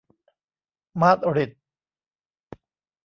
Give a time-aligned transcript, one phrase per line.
[1.01, 1.51] มาดริด